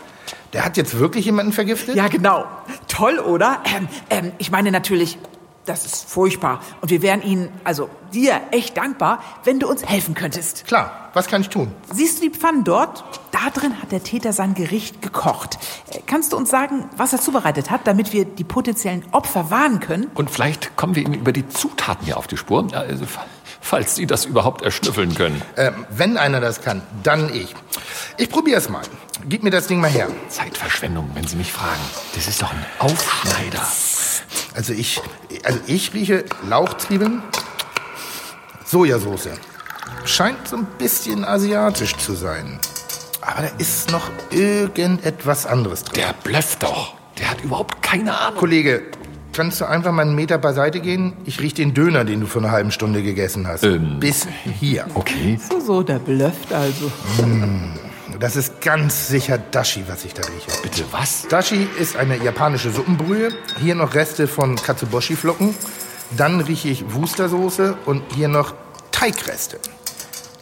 Der 0.52 0.64
hat 0.64 0.76
jetzt 0.76 0.98
wirklich 0.98 1.24
jemanden 1.24 1.52
vergiftet? 1.52 1.96
Ja, 1.96 2.08
genau. 2.08 2.46
Toll, 2.86 3.18
oder? 3.18 3.62
Ähm, 3.76 3.88
ähm, 4.10 4.32
ich 4.38 4.50
meine 4.50 4.70
natürlich, 4.70 5.18
das 5.64 5.84
ist 5.86 6.08
furchtbar. 6.10 6.60
Und 6.80 6.90
wir 6.90 7.02
wären 7.02 7.22
Ihnen, 7.22 7.48
also 7.64 7.88
dir, 8.12 8.40
echt 8.50 8.76
dankbar, 8.76 9.22
wenn 9.44 9.60
du 9.60 9.68
uns 9.68 9.84
helfen 9.84 10.14
könntest. 10.14 10.66
Klar, 10.66 11.10
was 11.14 11.28
kann 11.28 11.42
ich 11.42 11.48
tun? 11.48 11.72
Siehst 11.92 12.18
du 12.18 12.28
die 12.28 12.36
Pfannen 12.36 12.64
dort? 12.64 13.04
Da 13.30 13.50
drin 13.50 13.80
hat 13.80 13.92
der 13.92 14.02
Täter 14.02 14.32
sein 14.32 14.54
Gericht 14.54 15.00
gekocht. 15.02 15.58
Äh, 15.90 16.00
Kannst 16.06 16.32
du 16.32 16.36
uns 16.36 16.50
sagen, 16.50 16.88
was 16.96 17.12
er 17.12 17.20
zubereitet 17.20 17.70
hat, 17.70 17.86
damit 17.86 18.12
wir 18.12 18.24
die 18.24 18.44
potenziellen 18.44 19.04
Opfer 19.12 19.50
warnen 19.50 19.80
können? 19.80 20.10
Und 20.14 20.30
vielleicht 20.30 20.76
kommen 20.76 20.94
wir 20.94 21.04
ihm 21.04 21.14
über 21.14 21.32
die 21.32 21.48
Zutaten 21.48 22.04
hier 22.04 22.16
auf 22.18 22.26
die 22.26 22.36
Spur. 22.36 22.66
Also, 22.74 23.06
fa- 23.06 23.24
falls 23.60 23.94
Sie 23.94 24.06
das 24.06 24.24
überhaupt 24.24 24.62
erschnüffeln 24.62 25.14
können. 25.14 25.40
Ähm, 25.56 25.86
wenn 25.90 26.16
einer 26.18 26.40
das 26.40 26.60
kann, 26.60 26.82
dann 27.02 27.32
ich. 27.32 27.54
Ich 28.18 28.28
probier's 28.30 28.68
mal. 28.68 28.82
Gib 29.28 29.42
mir 29.44 29.50
das 29.50 29.68
Ding 29.68 29.80
mal 29.80 29.88
her. 29.90 30.08
Zeitverschwendung, 30.28 31.08
wenn 31.14 31.26
Sie 31.26 31.36
mich 31.36 31.52
fragen. 31.52 31.80
Das 32.14 32.26
ist 32.26 32.42
doch 32.42 32.50
ein 32.52 32.66
Aufschneider. 32.80 33.62
Also 34.54 34.72
ich, 34.72 35.00
also 35.44 35.58
ich 35.66 35.94
rieche 35.94 36.24
Lauchzwiebeln, 36.48 37.22
Sojasauce. 38.64 39.30
Scheint 40.04 40.48
so 40.48 40.56
ein 40.56 40.66
bisschen 40.78 41.24
asiatisch 41.24 41.96
zu 41.96 42.14
sein. 42.14 42.58
Aber 43.20 43.42
da 43.42 43.48
ist 43.58 43.90
noch 43.90 44.10
irgendetwas 44.30 45.46
anderes 45.46 45.84
drin. 45.84 46.02
Der 46.02 46.12
blöfft 46.24 46.62
doch. 46.62 46.94
Der 47.18 47.30
hat 47.30 47.42
überhaupt 47.42 47.82
keine 47.82 48.18
Ahnung. 48.18 48.38
Kollege, 48.38 48.82
kannst 49.32 49.60
du 49.60 49.64
einfach 49.64 49.92
mal 49.92 50.02
einen 50.02 50.14
Meter 50.14 50.38
beiseite 50.38 50.80
gehen? 50.80 51.12
Ich 51.24 51.40
riech 51.40 51.54
den 51.54 51.72
Döner, 51.72 52.04
den 52.04 52.20
du 52.20 52.26
vor 52.26 52.42
einer 52.42 52.50
halben 52.50 52.72
Stunde 52.72 53.02
gegessen 53.02 53.46
hast. 53.46 53.64
Ähm. 53.64 54.00
Bis 54.00 54.26
hier. 54.58 54.86
Okay. 54.94 55.38
So, 55.48 55.60
so, 55.60 55.82
der 55.82 55.98
blöfft 55.98 56.52
also. 56.52 56.90
Das 58.22 58.36
ist 58.36 58.60
ganz 58.60 59.08
sicher 59.08 59.36
Dashi, 59.36 59.82
was 59.88 60.04
ich 60.04 60.14
da 60.14 60.22
rieche. 60.22 60.62
Bitte 60.62 60.84
was? 60.92 61.26
Dashi 61.26 61.66
ist 61.76 61.96
eine 61.96 62.16
japanische 62.18 62.70
Suppenbrühe. 62.70 63.30
Hier 63.58 63.74
noch 63.74 63.94
Reste 63.94 64.28
von 64.28 64.54
Katsuboshi-Flocken. 64.54 65.56
Dann 66.16 66.40
rieche 66.40 66.68
ich 66.68 66.94
Wustersoße 66.94 67.76
und 67.84 68.04
hier 68.14 68.28
noch 68.28 68.54
Teigreste. 68.92 69.58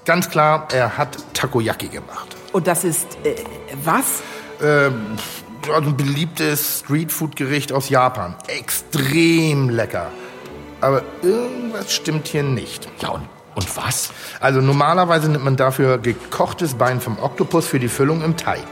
Ganz 0.05 0.29
klar, 0.29 0.69
er 0.73 0.99
hat 0.99 1.17
Takoyaki 1.33 1.89
gemacht. 1.89 2.37
Und 2.53 2.67
das 2.67 2.85
ist, 2.85 3.07
äh, 3.25 3.37
was? 3.83 4.21
Ähm, 4.63 5.17
also 5.75 5.89
ein 5.89 5.97
beliebtes 5.97 6.81
Streetfood-Gericht 6.81 7.73
aus 7.73 7.89
Japan. 7.89 8.35
Extrem 8.49 9.71
lecker. 9.71 10.11
Aber 10.83 11.03
irgendwas 11.23 11.91
stimmt 11.95 12.29
hier 12.29 12.43
nicht. 12.43 12.89
Ja, 13.01 13.09
und, 13.09 13.27
und 13.61 13.77
was? 13.77 14.11
Also 14.41 14.61
normalerweise 14.61 15.29
nimmt 15.31 15.45
man 15.45 15.57
dafür 15.57 15.99
gekochtes 15.99 16.75
Bein 16.75 17.01
vom 17.01 17.19
Oktopus 17.19 17.67
für 17.67 17.79
die 17.79 17.89
Füllung 17.89 18.23
im 18.23 18.37
Teig. 18.37 18.67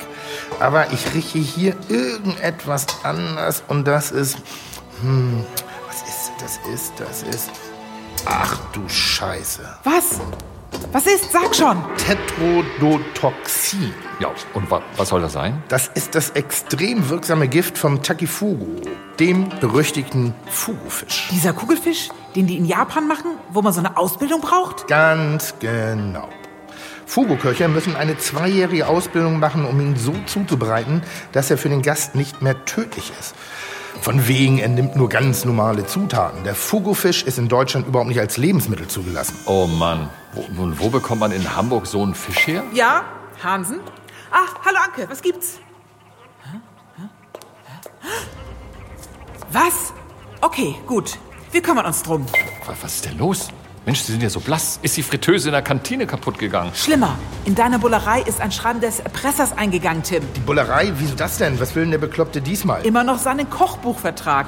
Aber 0.60 0.92
ich 0.92 1.14
rieche 1.14 1.38
hier 1.38 1.76
irgendetwas 1.88 2.86
anders 3.02 3.62
und 3.68 3.86
das 3.86 4.10
ist... 4.10 4.38
Hm, 5.02 5.44
was 5.86 6.02
ist 6.02 6.32
das? 6.40 6.58
Ist, 6.72 6.92
das 6.96 7.22
ist... 7.22 7.50
Ach 8.24 8.58
du 8.72 8.88
Scheiße. 8.88 9.62
Was? 9.84 10.20
Was 10.92 11.06
ist? 11.06 11.32
Sag 11.32 11.54
schon. 11.54 11.82
Tetrodotoxin. 11.96 13.92
Ja, 14.20 14.30
und 14.54 14.70
wa 14.70 14.82
was 14.96 15.10
soll 15.10 15.20
das 15.20 15.32
sein? 15.32 15.62
Das 15.68 15.88
ist 15.94 16.14
das 16.14 16.30
extrem 16.30 17.08
wirksame 17.08 17.48
Gift 17.48 17.78
vom 17.78 18.02
Takifugu, 18.02 18.80
dem 19.20 19.48
berüchtigten 19.60 20.34
Fugufisch. 20.48 21.28
Dieser 21.30 21.52
Kugelfisch, 21.52 22.08
den 22.34 22.46
die 22.46 22.56
in 22.56 22.66
Japan 22.66 23.08
machen, 23.08 23.32
wo 23.50 23.62
man 23.62 23.72
so 23.72 23.80
eine 23.80 23.96
Ausbildung 23.96 24.40
braucht? 24.40 24.86
Ganz 24.88 25.54
genau. 25.60 26.28
Fugu-Köche 27.06 27.68
müssen 27.68 27.96
eine 27.96 28.18
zweijährige 28.18 28.86
Ausbildung 28.86 29.38
machen, 29.38 29.64
um 29.64 29.80
ihn 29.80 29.96
so 29.96 30.12
zuzubereiten, 30.26 31.02
dass 31.32 31.50
er 31.50 31.56
für 31.56 31.70
den 31.70 31.80
Gast 31.80 32.14
nicht 32.14 32.42
mehr 32.42 32.64
tödlich 32.66 33.12
ist. 33.18 33.34
Von 34.02 34.28
wegen, 34.28 34.58
er 34.58 34.68
nimmt 34.68 34.94
nur 34.94 35.08
ganz 35.08 35.44
normale 35.44 35.86
Zutaten. 35.86 36.44
Der 36.44 36.54
Fugu-Fisch 36.54 37.22
ist 37.22 37.38
in 37.38 37.48
Deutschland 37.48 37.86
überhaupt 37.86 38.08
nicht 38.08 38.20
als 38.20 38.36
Lebensmittel 38.36 38.86
zugelassen. 38.86 39.36
Oh 39.46 39.66
Mann. 39.66 40.10
Wo, 40.34 40.62
und 40.62 40.78
wo 40.78 40.90
bekommt 40.90 41.20
man 41.20 41.32
in 41.32 41.56
Hamburg 41.56 41.86
so 41.86 42.02
einen 42.02 42.14
Fisch 42.14 42.46
her? 42.46 42.62
Ja, 42.72 43.04
Hansen? 43.42 43.80
Ah, 44.30 44.46
hallo 44.64 44.76
Anke, 44.84 45.10
was 45.10 45.22
gibt's? 45.22 45.58
Hä? 46.44 46.60
Hä? 46.96 47.02
Hä? 48.00 48.08
Was? 49.50 49.92
Okay, 50.42 50.76
gut. 50.86 51.18
Wir 51.50 51.62
kümmern 51.62 51.86
uns 51.86 52.02
drum. 52.02 52.26
Was, 52.66 52.94
ist 52.94 53.06
denn 53.06 53.16
los? 53.16 53.48
Mensch, 53.86 54.00
Sie 54.00 54.12
sind 54.12 54.22
ja 54.22 54.28
so 54.28 54.38
blass. 54.38 54.78
Ist 54.82 54.98
die 54.98 55.02
Fritteuse 55.02 55.48
in 55.48 55.52
der 55.52 55.62
Kantine 55.62 56.06
kaputt 56.06 56.38
gegangen? 56.38 56.70
Schlimmer. 56.74 57.16
In 57.46 57.54
deiner 57.54 57.78
Bullerei 57.78 58.20
ist 58.20 58.42
ein 58.42 58.52
Schreiben 58.52 58.82
des 58.82 59.00
Erpressers 59.00 59.56
eingegangen, 59.56 60.02
Tim. 60.02 60.22
Die 60.36 60.40
Bullerei? 60.40 60.92
Wieso 60.98 61.14
das 61.14 61.38
denn? 61.38 61.58
Was 61.58 61.74
will 61.74 61.84
denn 61.84 61.92
der 61.92 61.98
Bekloppte 61.98 62.42
diesmal? 62.42 62.84
Immer 62.84 63.02
noch 63.02 63.18
seinen 63.18 63.48
Kochbuchvertrag. 63.48 64.46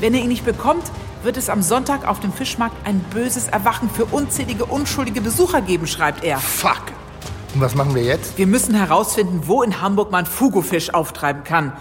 Wenn 0.00 0.14
er 0.14 0.20
ihn 0.20 0.28
nicht 0.28 0.46
bekommt, 0.46 0.84
wird 1.22 1.36
es 1.36 1.50
am 1.50 1.60
Sonntag 1.60 2.08
auf 2.08 2.20
dem 2.20 2.32
Fischmarkt 2.32 2.76
ein 2.86 3.00
böses 3.12 3.48
Erwachen 3.48 3.90
für 3.90 4.06
unzählige 4.06 4.64
unschuldige 4.64 5.20
Besucher 5.20 5.60
geben, 5.60 5.86
schreibt 5.86 6.24
er. 6.24 6.38
Fuck. 6.38 6.80
Und 7.54 7.60
was 7.60 7.74
machen 7.74 7.94
wir 7.94 8.02
jetzt? 8.04 8.38
Wir 8.38 8.46
müssen 8.46 8.74
herausfinden, 8.74 9.42
wo 9.44 9.62
in 9.62 9.82
Hamburg 9.82 10.10
man 10.10 10.24
Fugofisch 10.24 10.94
auftreiben 10.94 11.44
kann. 11.44 11.74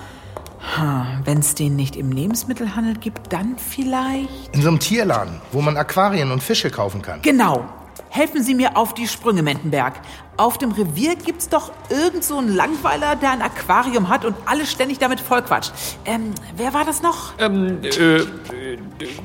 Wenn 1.23 1.39
es 1.39 1.55
den 1.55 1.75
nicht 1.75 1.95
im 1.95 2.11
Lebensmittelhandel 2.11 2.95
gibt, 2.95 3.31
dann 3.33 3.57
vielleicht. 3.57 4.53
In 4.53 4.61
so 4.61 4.67
einem 4.67 4.79
Tierladen, 4.79 5.41
wo 5.51 5.61
man 5.61 5.77
Aquarien 5.77 6.31
und 6.31 6.43
Fische 6.43 6.69
kaufen 6.69 7.01
kann. 7.01 7.21
Genau. 7.21 7.65
Helfen 8.09 8.43
Sie 8.43 8.55
mir 8.55 8.77
auf 8.77 8.93
die 8.93 9.07
Sprünge, 9.07 9.43
Mentenberg. 9.43 9.93
Auf 10.37 10.57
dem 10.57 10.71
Revier 10.71 11.15
gibt's 11.15 11.49
doch 11.49 11.71
irgend 11.89 12.23
so 12.23 12.37
einen 12.37 12.55
Langweiler, 12.55 13.15
der 13.15 13.31
ein 13.31 13.41
Aquarium 13.41 14.09
hat 14.09 14.23
und 14.23 14.35
alles 14.45 14.71
ständig 14.71 14.99
damit 14.99 15.19
vollquatscht. 15.19 15.73
Ähm, 16.05 16.33
wer 16.55 16.73
war 16.73 16.85
das 16.85 17.01
noch? 17.01 17.33
Ähm, 17.39 17.79
äh, 17.83 18.25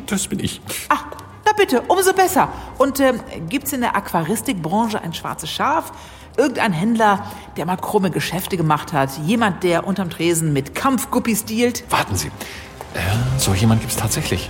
das 0.07 0.27
bin 0.27 0.41
ich. 0.41 0.61
Ach, 0.89 1.05
na 1.45 1.53
bitte, 1.53 1.83
umso 1.83 2.13
besser. 2.13 2.49
Und 2.79 2.99
ähm, 3.01 3.21
gibt's 3.49 3.73
in 3.73 3.83
der 3.83 3.95
Aquaristikbranche 3.97 5.01
ein 5.01 5.13
schwarzes 5.13 5.51
Schaf? 5.51 5.93
Irgendein 6.37 6.73
Händler, 6.73 7.25
der 7.57 7.67
mal 7.67 7.77
krumme 7.77 8.11
Geschäfte 8.11 8.57
gemacht 8.57 8.93
hat? 8.93 9.11
Jemand, 9.27 9.63
der 9.63 9.87
unterm 9.87 10.11
Tresen 10.11 10.53
mit 10.53 10.75
Kampfguppies 10.75 11.45
dealt? 11.45 11.85
Warten 11.91 12.17
Sie. 12.17 12.29
Äh, 12.29 13.01
so 13.39 13.53
jemand 13.55 13.81
gibt's 13.81 13.97
tatsächlich. 13.97 14.49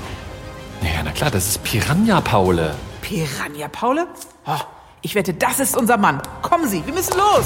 Naja, 0.81 1.03
na 1.05 1.11
klar, 1.11 1.31
das 1.31 1.49
ist 1.49 1.63
Piranha 1.65 2.21
Paule. 2.21 2.75
Piranha 3.01 3.69
Paule? 3.69 4.07
Oh, 4.47 4.61
ich 5.01 5.15
wette, 5.15 5.35
das 5.35 5.61
ist 5.61 5.77
unser 5.77 5.97
Mann. 5.97 6.23
Kommen 6.43 6.69
Sie, 6.69 6.85
wir 6.87 6.95
müssen 6.95 7.17
los. 7.17 7.45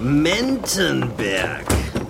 Mentenberg. 0.00 1.64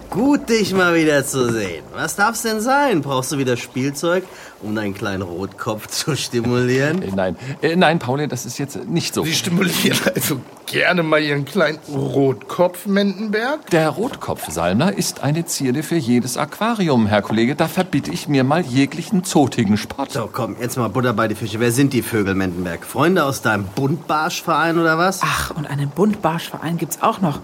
Gut, 0.08 0.48
dich 0.50 0.74
mal 0.74 0.94
wieder 0.94 1.24
zu 1.24 1.50
sehen. 1.50 1.84
Was 1.94 2.16
darf's 2.16 2.42
denn 2.42 2.60
sein? 2.60 3.00
Brauchst 3.00 3.32
du 3.32 3.38
wieder 3.38 3.56
Spielzeug, 3.56 4.24
um 4.62 4.74
deinen 4.74 4.94
kleinen 4.94 5.22
Rotkopf 5.22 5.88
zu 5.88 6.16
stimulieren? 6.16 7.02
Äh, 7.02 7.10
nein, 7.14 7.36
äh, 7.60 7.76
nein, 7.76 7.98
Pauli, 7.98 8.28
das 8.28 8.46
ist 8.46 8.58
jetzt 8.58 8.86
nicht 8.86 9.14
so. 9.14 9.24
Sie 9.24 9.34
stimulieren 9.34 9.98
also 10.14 10.40
gerne 10.66 11.02
mal 11.02 11.22
Ihren 11.22 11.44
kleinen 11.44 11.78
Rotkopf, 11.88 12.86
Mendenberg? 12.86 13.68
Der 13.70 13.90
Rotkopfsalmler 13.90 14.96
ist 14.96 15.22
eine 15.22 15.44
Zierde 15.44 15.82
für 15.82 15.96
jedes 15.96 16.36
Aquarium, 16.36 17.06
Herr 17.06 17.22
Kollege. 17.22 17.54
Da 17.54 17.68
verbitte 17.68 18.10
ich 18.10 18.28
mir 18.28 18.44
mal 18.44 18.62
jeglichen 18.62 19.24
zotigen 19.24 19.76
Spott. 19.76 20.12
So, 20.12 20.28
komm, 20.32 20.56
jetzt 20.60 20.76
mal 20.76 20.88
Butter 20.88 21.12
bei 21.12 21.28
die 21.28 21.34
Fische. 21.34 21.60
Wer 21.60 21.72
sind 21.72 21.92
die 21.92 22.02
Vögel, 22.02 22.34
Mendenberg? 22.34 22.84
Freunde 22.84 23.24
aus 23.24 23.42
deinem 23.42 23.64
Buntbarschverein 23.64 24.78
oder 24.78 24.98
was? 24.98 25.20
Ach, 25.22 25.50
und 25.50 25.66
einen 25.66 25.90
Buntbarschverein 25.90 26.78
gibt's 26.78 27.02
auch 27.02 27.20
noch. 27.20 27.40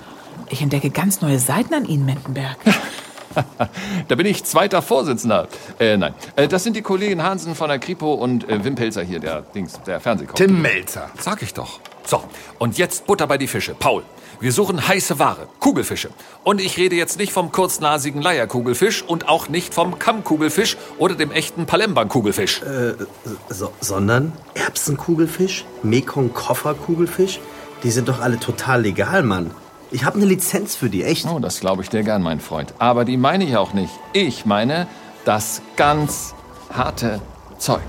Ich 0.50 0.62
entdecke 0.62 0.90
ganz 0.90 1.20
neue 1.20 1.38
Seiten 1.38 1.74
an 1.74 1.84
Ihnen, 1.84 2.06
Mendenberg. 2.06 2.56
da 4.08 4.14
bin 4.14 4.26
ich 4.26 4.44
zweiter 4.44 4.82
Vorsitzender. 4.82 5.48
Äh, 5.78 5.96
nein, 5.96 6.14
äh, 6.36 6.48
das 6.48 6.64
sind 6.64 6.76
die 6.76 6.82
Kollegen 6.82 7.22
Hansen 7.22 7.54
von 7.54 7.68
der 7.68 7.78
Kripo 7.78 8.14
und 8.14 8.48
äh, 8.48 8.64
Wim 8.64 8.74
Pelzer 8.74 9.02
hier, 9.02 9.20
der 9.20 9.42
Dings, 9.42 9.80
der 9.86 10.00
Fernsehkoch. 10.00 10.34
Tim 10.34 10.62
Melzer. 10.62 11.10
Sag 11.18 11.42
ich 11.42 11.54
doch. 11.54 11.80
So, 12.04 12.22
und 12.58 12.78
jetzt 12.78 13.06
Butter 13.06 13.26
bei 13.26 13.36
die 13.36 13.48
Fische. 13.48 13.74
Paul, 13.74 14.02
wir 14.40 14.52
suchen 14.52 14.86
heiße 14.86 15.18
Ware, 15.18 15.48
Kugelfische. 15.60 16.10
Und 16.44 16.60
ich 16.60 16.78
rede 16.78 16.96
jetzt 16.96 17.18
nicht 17.18 17.32
vom 17.32 17.52
kurznasigen 17.52 18.22
Leierkugelfisch 18.22 19.02
und 19.02 19.28
auch 19.28 19.48
nicht 19.48 19.74
vom 19.74 19.98
Kammkugelfisch 19.98 20.76
oder 20.96 21.16
dem 21.16 21.32
echten 21.32 21.66
Palembang-Kugelfisch. 21.66 22.62
Äh, 22.62 22.94
so, 23.48 23.72
sondern 23.80 24.32
Erbsenkugelfisch, 24.54 25.64
Mekong-Kofferkugelfisch? 25.82 27.40
Die 27.82 27.90
sind 27.90 28.08
doch 28.08 28.20
alle 28.20 28.38
total 28.38 28.82
legal, 28.82 29.22
Mann. 29.22 29.50
Ich 29.90 30.04
habe 30.04 30.16
eine 30.16 30.26
Lizenz 30.26 30.76
für 30.76 30.90
die, 30.90 31.02
echt. 31.02 31.26
Oh, 31.26 31.38
das 31.38 31.60
glaube 31.60 31.82
ich 31.82 31.88
dir 31.88 32.02
gern, 32.02 32.22
mein 32.22 32.40
Freund. 32.40 32.74
Aber 32.78 33.04
die 33.04 33.16
meine 33.16 33.44
ich 33.44 33.56
auch 33.56 33.72
nicht. 33.72 33.92
Ich 34.12 34.44
meine 34.44 34.86
das 35.24 35.62
ganz 35.76 36.34
harte 36.74 37.20
Zeug. 37.58 37.80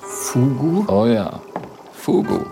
Fugu? 0.00 0.84
Oh 0.86 1.06
ja, 1.06 1.40
Fugu. 1.92 2.44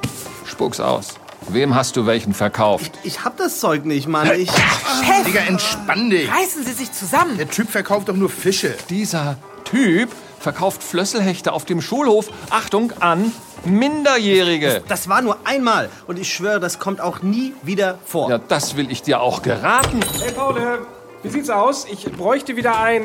Spuck's 0.45 0.81
aus. 0.81 1.15
Wem 1.49 1.75
hast 1.75 1.97
du 1.97 2.05
welchen 2.05 2.35
verkauft? 2.35 2.99
Ich 3.05 3.25
hab 3.25 3.37
das 3.37 3.61
Zeug 3.61 3.85
nicht, 3.85 4.09
Mann. 4.09 4.29
Ich. 4.39 4.51
Chef! 4.51 5.25
Digga, 5.27 5.41
entspann 5.41 6.11
dich. 6.11 6.31
Reißen 6.31 6.65
Sie 6.65 6.73
sich 6.73 6.93
zusammen. 6.93 7.39
Der 7.39 7.49
Typ 7.49 7.71
verkauft 7.71 8.09
doch 8.09 8.17
nur 8.17 8.29
Fische. 8.29 8.75
Dieser 8.91 9.37
Typ 9.65 10.11
verkauft 10.41 10.83
Flösselhechte 10.83 11.53
auf 11.53 11.65
dem 11.65 11.81
Schulhof. 11.81 12.29
Achtung 12.51 12.93
an 13.01 13.33
Minderjährige. 13.65 14.67
Das, 14.75 14.83
das 14.89 15.09
war 15.09 15.23
nur 15.23 15.39
einmal. 15.45 15.89
Und 16.07 16.19
ich 16.19 16.33
schwöre, 16.33 16.61
das 16.61 16.79
kommt 16.79 17.01
auch 17.01 17.23
nie 17.23 17.55
wieder 17.63 17.99
vor. 18.05 18.31
Ja, 18.31 18.39
das 18.39 18.77
will 18.77 18.91
ich 18.91 19.03
dir 19.03 19.21
auch 19.21 19.43
geraten. 19.43 20.01
Hey, 20.23 20.33
Paul, 20.33 20.81
wie 21.23 21.29
sieht's 21.29 21.51
aus? 21.51 21.87
Ich 21.91 22.05
bräuchte 22.13 22.57
wieder 22.57 22.79
ein. 22.81 23.05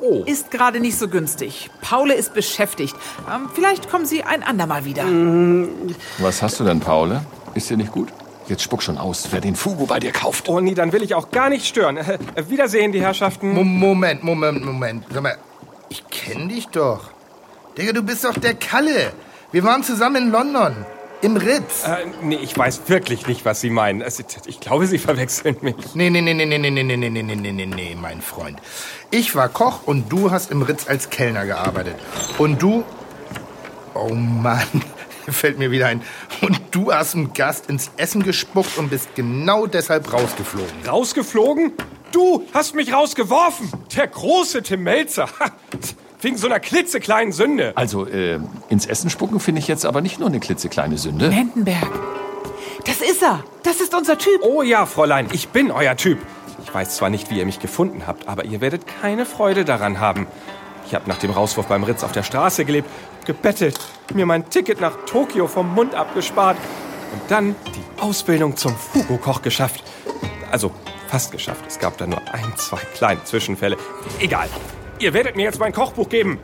Oh. 0.00 0.22
Ist 0.26 0.50
gerade 0.50 0.80
nicht 0.80 0.98
so 0.98 1.08
günstig. 1.08 1.70
Paule 1.80 2.14
ist 2.14 2.34
beschäftigt. 2.34 2.94
Ähm, 3.32 3.48
vielleicht 3.54 3.90
kommen 3.90 4.04
Sie 4.06 4.22
ein 4.22 4.42
andermal 4.42 4.84
wieder. 4.84 5.04
Was 6.18 6.42
hast 6.42 6.60
du 6.60 6.64
denn, 6.64 6.80
Paule? 6.80 7.22
Ist 7.54 7.70
dir 7.70 7.76
nicht 7.76 7.92
gut? 7.92 8.08
Jetzt 8.46 8.62
spuck 8.62 8.82
schon 8.82 8.98
aus, 8.98 9.28
wer 9.30 9.40
den 9.40 9.56
Fugu 9.56 9.86
bei 9.86 9.98
dir 10.00 10.12
kauft. 10.12 10.50
Oh 10.50 10.60
nee, 10.60 10.74
dann 10.74 10.92
will 10.92 11.02
ich 11.02 11.14
auch 11.14 11.30
gar 11.30 11.48
nicht 11.48 11.64
stören. 11.66 11.96
Äh, 11.96 12.18
Wiedersehen, 12.48 12.92
die 12.92 13.00
Herrschaften. 13.00 13.54
Mo- 13.54 13.64
Moment, 13.64 14.22
Moment, 14.22 14.62
Moment. 14.62 15.04
Sag 15.10 15.22
mal, 15.22 15.36
ich 15.88 16.06
kenn 16.08 16.48
dich 16.48 16.68
doch. 16.68 17.10
Digga, 17.76 17.92
du 17.92 18.02
bist 18.02 18.24
doch 18.24 18.34
der 18.34 18.54
Kalle. 18.54 19.12
Wir 19.52 19.64
waren 19.64 19.82
zusammen 19.82 20.16
in 20.16 20.30
London. 20.30 20.86
Im 21.22 21.36
Ritz. 21.36 21.84
Äh, 21.86 22.06
nee, 22.22 22.38
ich 22.42 22.56
weiß 22.56 22.82
wirklich 22.88 23.26
nicht, 23.26 23.44
was 23.44 23.60
Sie 23.60 23.70
meinen. 23.70 24.04
Ich 24.46 24.60
glaube, 24.60 24.86
Sie 24.86 24.98
verwechseln 24.98 25.56
mich. 25.62 25.74
Nee, 25.94 26.10
nee, 26.10 26.20
nee, 26.20 26.34
nee, 26.34 26.44
nee, 26.44 26.58
nee, 26.58 26.70
nee, 26.70 26.82
nee, 26.82 26.96
nee, 26.96 27.08
nee, 27.08 27.22
nee, 27.22 27.36
nee, 27.36 27.52
nee, 27.52 27.66
nee, 27.66 27.96
mein 27.98 28.20
Freund. 28.20 28.58
Ich 29.10 29.34
war 29.34 29.48
Koch 29.48 29.86
und 29.86 30.12
du 30.12 30.30
hast 30.30 30.50
im 30.50 30.62
Ritz 30.62 30.86
als 30.86 31.10
Kellner 31.10 31.46
gearbeitet. 31.46 31.96
Und 32.36 32.60
du... 32.60 32.84
Oh 33.94 34.12
Mann, 34.12 34.66
fällt 35.28 35.58
mir 35.58 35.70
wieder 35.70 35.86
ein. 35.86 36.02
Und 36.42 36.60
du 36.72 36.92
hast 36.92 37.14
einen 37.14 37.32
Gast 37.32 37.70
ins 37.70 37.90
Essen 37.96 38.22
gespuckt 38.22 38.76
und 38.76 38.90
bist 38.90 39.14
genau 39.14 39.66
deshalb 39.66 40.12
rausgeflogen. 40.12 40.86
Rausgeflogen? 40.86 41.72
Du 42.14 42.44
hast 42.54 42.76
mich 42.76 42.92
rausgeworfen. 42.92 43.72
Der 43.96 44.06
große 44.06 44.62
Tim 44.62 44.84
Melzer. 44.84 45.28
Wegen 46.20 46.36
so 46.36 46.46
einer 46.46 46.60
klitzekleinen 46.60 47.32
Sünde. 47.32 47.72
Also, 47.74 48.06
äh, 48.06 48.38
ins 48.68 48.86
Essen 48.86 49.10
spucken 49.10 49.40
finde 49.40 49.58
ich 49.58 49.66
jetzt 49.66 49.84
aber 49.84 50.00
nicht 50.00 50.20
nur 50.20 50.28
eine 50.28 50.38
klitzekleine 50.38 50.96
Sünde. 50.96 51.28
Mendenberg. 51.28 51.90
Das 52.84 53.00
ist 53.00 53.20
er. 53.20 53.42
Das 53.64 53.80
ist 53.80 53.92
unser 53.94 54.16
Typ. 54.16 54.42
Oh 54.42 54.62
ja, 54.62 54.86
Fräulein, 54.86 55.26
ich 55.32 55.48
bin 55.48 55.72
euer 55.72 55.96
Typ. 55.96 56.18
Ich 56.62 56.72
weiß 56.72 56.94
zwar 56.94 57.10
nicht, 57.10 57.30
wie 57.30 57.38
ihr 57.38 57.46
mich 57.46 57.58
gefunden 57.58 58.06
habt, 58.06 58.28
aber 58.28 58.44
ihr 58.44 58.60
werdet 58.60 58.82
keine 58.86 59.26
Freude 59.26 59.64
daran 59.64 59.98
haben. 59.98 60.28
Ich 60.86 60.94
habe 60.94 61.08
nach 61.08 61.18
dem 61.18 61.32
Rauswurf 61.32 61.66
beim 61.66 61.82
Ritz 61.82 62.04
auf 62.04 62.12
der 62.12 62.22
Straße 62.22 62.64
gelebt, 62.64 62.88
gebettelt, 63.26 63.80
mir 64.14 64.24
mein 64.24 64.48
Ticket 64.50 64.80
nach 64.80 64.98
Tokio 65.06 65.48
vom 65.48 65.74
Mund 65.74 65.96
abgespart 65.96 66.58
und 67.12 67.22
dann 67.28 67.56
die 67.74 68.00
Ausbildung 68.00 68.56
zum 68.56 68.76
Fugo-Koch 68.76 69.42
geschafft. 69.42 69.82
Also 70.52 70.70
fast 71.08 71.32
geschafft. 71.32 71.64
Es 71.66 71.78
gab 71.78 71.96
da 71.98 72.06
nur 72.06 72.20
ein, 72.32 72.52
zwei 72.56 72.78
kleine 72.94 73.22
Zwischenfälle. 73.24 73.76
Egal. 74.20 74.48
Ihr 74.98 75.12
werdet 75.12 75.36
mir 75.36 75.42
jetzt 75.42 75.58
mein 75.58 75.72
Kochbuch 75.72 76.08
geben. 76.08 76.38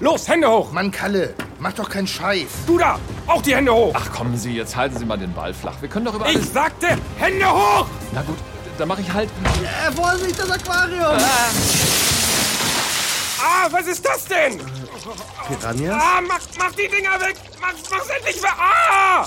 Los, 0.00 0.28
Hände 0.28 0.48
hoch! 0.50 0.72
Mann, 0.72 0.90
Kalle, 0.90 1.34
mach 1.58 1.72
doch 1.74 1.88
keinen 1.90 2.06
Scheiß. 2.06 2.46
Du 2.66 2.78
da! 2.78 2.98
Auch 3.26 3.42
die 3.42 3.54
Hände 3.54 3.74
hoch! 3.74 3.92
Ach, 3.94 4.10
kommen 4.10 4.36
Sie, 4.38 4.54
jetzt 4.56 4.74
halten 4.74 4.96
Sie 4.96 5.04
mal 5.04 5.18
den 5.18 5.34
Ball 5.34 5.52
flach. 5.52 5.74
Wir 5.80 5.88
können 5.90 6.06
doch 6.06 6.14
über 6.14 6.26
Ich 6.30 6.36
alles... 6.36 6.52
sagte, 6.54 6.86
Hände 7.18 7.44
hoch! 7.50 7.86
Na 8.12 8.22
gut, 8.22 8.38
dann 8.78 8.88
mache 8.88 9.02
ich 9.02 9.12
halt... 9.12 9.28
Äh, 9.62 9.92
Vorsicht, 9.92 10.38
das 10.38 10.50
Aquarium! 10.50 11.02
Ah, 11.02 11.50
was 13.70 13.86
ist 13.86 14.04
das 14.06 14.24
denn? 14.26 14.60
Piranhas? 15.48 16.02
Ah, 16.02 16.20
mach, 16.26 16.40
mach 16.58 16.72
die 16.72 16.88
Dinger 16.88 17.20
weg! 17.20 17.36
Mach, 17.60 17.72
mach's 17.90 18.08
endlich 18.08 18.42
weg! 18.42 18.50
Ah! 18.58 19.26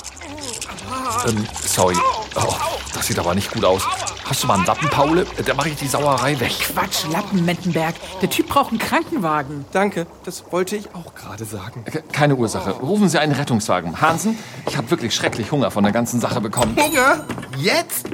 Ähm, 1.27 1.47
sorry. 1.65 1.95
Oh, 2.35 2.55
das 2.93 3.07
sieht 3.07 3.17
aber 3.19 3.33
nicht 3.35 3.51
gut 3.51 3.65
aus. 3.65 3.83
Hast 4.25 4.43
du 4.43 4.47
mal 4.47 4.55
einen 4.55 4.65
Lappen, 4.65 4.89
Paule? 4.89 5.25
Da 5.45 5.53
mache 5.53 5.69
ich 5.69 5.75
die 5.75 5.87
Sauerei 5.87 6.39
weg. 6.39 6.51
Quatsch, 6.73 7.05
Lappen, 7.11 7.43
Mendenberg. 7.45 7.95
Der 8.21 8.29
Typ 8.29 8.47
braucht 8.49 8.69
einen 8.69 8.79
Krankenwagen. 8.79 9.65
Danke, 9.71 10.05
das 10.23 10.43
wollte 10.51 10.75
ich 10.75 10.93
auch 10.93 11.13
gerade 11.15 11.45
sagen. 11.45 11.83
Ke- 11.85 12.03
Keine 12.11 12.35
Ursache. 12.35 12.71
Rufen 12.71 13.09
Sie 13.09 13.19
einen 13.19 13.33
Rettungswagen. 13.33 13.99
Hansen, 14.01 14.37
ich 14.67 14.77
habe 14.77 14.89
wirklich 14.91 15.13
schrecklich 15.15 15.51
Hunger 15.51 15.71
von 15.71 15.83
der 15.83 15.93
ganzen 15.93 16.19
Sache 16.21 16.39
bekommen. 16.41 16.75
Hunger? 16.77 17.25
Jetzt? 17.57 18.07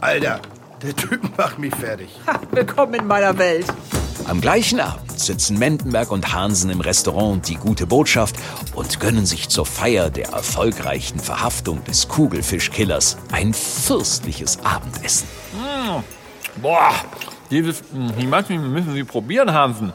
Alter, 0.00 0.40
der 0.82 0.96
Typ 0.96 1.36
macht 1.36 1.58
mich 1.58 1.74
fertig. 1.74 2.10
Ha, 2.26 2.40
willkommen 2.50 2.94
in 2.94 3.06
meiner 3.06 3.36
Welt. 3.38 3.66
Am 4.26 4.40
gleichen 4.40 4.80
Abend 4.80 5.18
sitzen 5.18 5.58
Mendenberg 5.58 6.10
und 6.10 6.32
Hansen 6.32 6.70
im 6.70 6.80
Restaurant 6.80 7.48
Die 7.48 7.56
Gute 7.56 7.86
Botschaft 7.86 8.36
und 8.74 9.00
gönnen 9.00 9.26
sich 9.26 9.48
zur 9.48 9.66
Feier 9.66 10.10
der 10.10 10.28
erfolgreichen 10.28 11.18
Verhaftung 11.18 11.82
des 11.84 12.08
Kugelfischkillers 12.08 13.16
ein 13.32 13.52
fürstliches 13.52 14.58
Abendessen. 14.64 15.26
Boah, 16.60 16.92
dieses 17.50 17.82
hm, 17.92 18.12
die 18.18 18.26
Maschinen 18.26 18.72
müssen 18.72 18.92
Sie 18.94 19.04
probieren, 19.04 19.52
Hansen. 19.52 19.92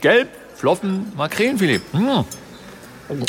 Gelb, 0.00 0.28
Flossen 0.54 1.12
Makrelenfilet. 1.16 1.82
Hm. 1.92 2.24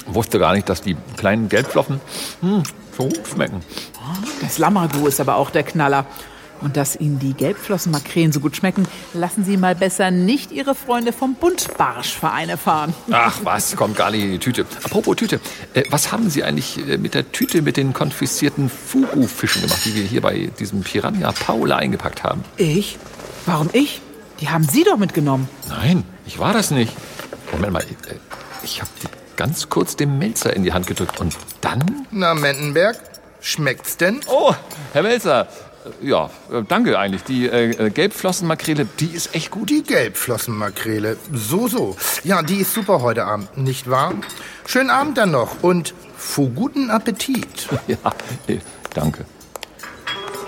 Wusste 0.07 0.39
gar 0.39 0.53
nicht, 0.53 0.67
dass 0.67 0.81
die 0.81 0.97
kleinen 1.15 1.47
Gelbflossen 1.47 2.01
hm, 2.41 2.63
so 2.97 3.03
gut 3.03 3.27
schmecken. 3.27 3.61
Das 4.41 4.57
Lammergu 4.57 5.07
ist 5.07 5.19
aber 5.21 5.37
auch 5.37 5.49
der 5.49 5.63
Knaller. 5.63 6.05
Und 6.61 6.77
dass 6.77 6.95
Ihnen 6.95 7.19
die 7.19 7.33
Gelbflossenmakrelen 7.33 8.31
so 8.31 8.39
gut 8.39 8.55
schmecken, 8.55 8.87
lassen 9.13 9.45
Sie 9.45 9.57
mal 9.57 9.75
besser 9.75 10.11
nicht 10.11 10.51
Ihre 10.51 10.75
Freunde 10.75 11.13
vom 11.13 11.35
Buntbarschverein 11.35 12.49
erfahren. 12.49 12.93
Ach 13.11 13.39
was, 13.43 13.75
kommt 13.75 13.95
gar 13.95 14.11
nicht 14.11 14.23
in 14.23 14.31
die 14.31 14.39
Tüte. 14.39 14.65
Apropos 14.83 15.15
Tüte, 15.15 15.39
äh, 15.73 15.83
was 15.89 16.11
haben 16.11 16.29
Sie 16.29 16.43
eigentlich 16.43 16.77
äh, 16.87 16.97
mit 16.97 17.13
der 17.13 17.31
Tüte 17.31 17.61
mit 17.61 17.77
den 17.77 17.93
konfiszierten 17.93 18.69
Fugu-Fischen 18.69 19.61
gemacht, 19.61 19.85
die 19.85 19.95
wir 19.95 20.03
hier 20.03 20.21
bei 20.21 20.49
diesem 20.59 20.81
Piranha 20.81 21.31
Paula 21.31 21.77
eingepackt 21.77 22.23
haben? 22.23 22.43
Ich? 22.57 22.97
Warum 23.45 23.69
ich? 23.73 24.01
Die 24.41 24.49
haben 24.49 24.67
Sie 24.67 24.83
doch 24.83 24.97
mitgenommen. 24.97 25.49
Nein, 25.67 26.03
ich 26.25 26.39
war 26.39 26.53
das 26.53 26.71
nicht. 26.71 26.93
Moment 27.51 27.73
mal, 27.73 27.83
äh, 27.83 28.15
ich 28.63 28.81
habe 28.81 28.91
die 29.01 29.07
ganz 29.35 29.69
kurz 29.69 29.95
dem 29.95 30.17
Melzer 30.17 30.53
in 30.53 30.63
die 30.63 30.73
Hand 30.73 30.85
gedrückt 30.87 31.19
und 31.19 31.35
dann... 31.61 32.05
Na, 32.11 32.33
Mendenberg, 32.33 32.97
schmeckt's 33.39 33.95
denn? 33.95 34.19
Oh, 34.27 34.53
Herr 34.91 35.03
Melzer, 35.03 35.47
ja, 36.01 36.29
äh, 36.51 36.63
danke 36.67 36.97
eigentlich. 36.97 37.23
Die 37.23 37.47
äh, 37.47 37.71
äh, 37.71 37.89
Gelbflossenmakrele, 37.89 38.85
die 38.99 39.07
ist 39.07 39.35
echt 39.35 39.51
gut. 39.51 39.69
Die 39.69 39.83
Gelbflossenmakrele, 39.83 41.17
so, 41.33 41.67
so. 41.67 41.95
Ja, 42.23 42.41
die 42.41 42.57
ist 42.57 42.73
super 42.73 43.01
heute 43.01 43.25
Abend, 43.25 43.57
nicht 43.57 43.89
wahr? 43.89 44.13
Schönen 44.65 44.89
Abend 44.89 45.17
dann 45.17 45.31
noch 45.31 45.63
und 45.63 45.93
fu 46.15 46.49
guten 46.49 46.89
Appetit. 46.89 47.67
Ja, 47.87 47.97
danke. 48.93 49.25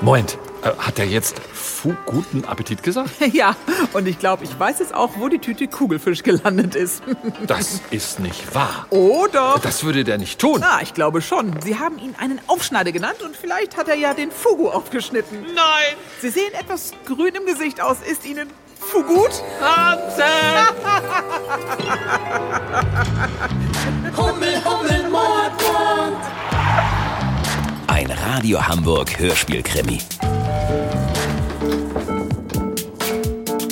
Moment, 0.02 0.38
hat 0.64 1.00
er 1.00 1.06
jetzt 1.06 1.40
Fu 1.54 1.94
guten 2.06 2.46
Appetit 2.46 2.84
gesagt? 2.84 3.10
Ja, 3.34 3.56
und 3.94 4.08
ich 4.08 4.20
glaube, 4.20 4.44
ich 4.44 4.60
weiß 4.60 4.80
jetzt 4.80 4.94
auch, 4.94 5.12
wo 5.18 5.30
die 5.30 5.40
Tüte 5.40 5.68
Kugelfisch 5.68 6.24
gelandet 6.24 6.76
ist. 6.76 7.02
Das 7.48 7.82
ist 7.92 8.20
nicht 8.20 8.54
wahr. 8.54 8.86
Oder? 8.90 9.56
Das 9.64 9.84
würde 9.84 10.04
der 10.04 10.18
nicht 10.18 10.40
tun. 10.40 10.58
Na, 10.62 10.82
ich 10.82 10.94
glaube 10.94 11.22
schon. 11.22 11.60
Sie 11.62 11.80
haben 11.80 11.98
ihn 11.98 12.16
einen 12.20 12.40
Aufschneider 12.48 12.92
genannt 12.92 13.22
und 13.24 13.36
vielleicht 13.36 13.78
hat 13.78 13.88
er 13.88 13.96
ja 13.96 14.14
den 14.14 14.32
Fugu 14.32 14.70
aufgeschnitten. 14.70 15.42
Nein! 15.56 15.96
Sie 16.22 16.30
sehen 16.30 16.54
etwas 16.60 16.92
grün 17.06 17.34
im 17.36 17.46
Gesicht 17.46 17.82
aus. 17.82 17.98
Ist 18.06 18.26
Ihnen 18.26 18.50
Fugut? 18.80 19.32
Hummel, 24.18 24.62
Hummel, 24.66 25.10
Mordbrand. 25.10 26.18
Ein 27.88 28.12
Radio 28.12 28.66
Hamburg 28.68 29.18
Hörspielkrimi. 29.20 30.00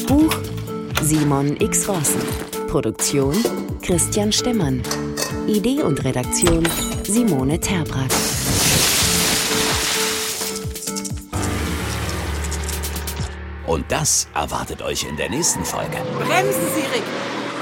Buch 0.08 0.34
Simon 1.02 1.56
X. 1.60 1.88
Rossen. 1.88 2.22
Produktion 2.68 3.36
Christian 3.82 4.32
Stemmern. 4.32 4.84
Idee 5.48 5.82
und 5.82 6.04
Redaktion 6.04 6.68
Simone 7.04 7.60
Terbrack. 7.60 8.12
Und 13.66 13.92
das 13.92 14.28
erwartet 14.34 14.82
euch 14.82 15.04
in 15.04 15.16
der 15.16 15.30
nächsten 15.30 15.64
Folge. 15.64 15.98
Bremsen 16.18 16.62
Sie, 16.76 16.82
Rick! 16.82 17.04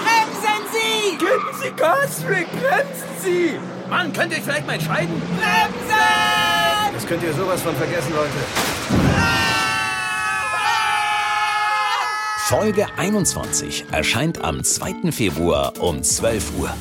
Bremsen 0.04 0.64
Sie! 0.72 1.18
Geben 1.18 1.50
Sie 1.62 1.72
Gas, 1.72 2.24
Rick! 2.30 2.48
Bremsen 2.52 3.10
Sie! 3.22 3.60
Mann, 3.90 4.14
könnt 4.14 4.32
ihr 4.32 4.42
vielleicht 4.42 4.66
mal 4.66 4.74
entscheiden? 4.74 5.22
Bremsen! 5.38 6.94
Das 6.94 7.06
könnt 7.06 7.24
ihr 7.24 7.34
sowas 7.34 7.62
von 7.62 7.76
vergessen, 7.76 8.14
Leute. 8.16 8.77
Folge 12.48 12.86
21 12.96 13.86
erscheint 13.92 14.44
am 14.44 14.64
2. 14.64 15.12
Februar 15.12 15.74
um 15.82 16.02
12 16.02 16.58
Uhr. 16.60 16.74